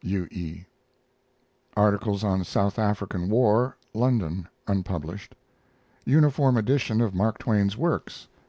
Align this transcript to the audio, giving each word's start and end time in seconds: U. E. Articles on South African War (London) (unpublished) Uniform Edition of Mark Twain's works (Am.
U. 0.00 0.28
E. 0.30 0.64
Articles 1.76 2.22
on 2.22 2.44
South 2.44 2.78
African 2.78 3.28
War 3.28 3.76
(London) 3.92 4.46
(unpublished) 4.68 5.34
Uniform 6.04 6.56
Edition 6.56 7.00
of 7.00 7.16
Mark 7.16 7.38
Twain's 7.38 7.76
works 7.76 8.28
(Am. 8.30 8.40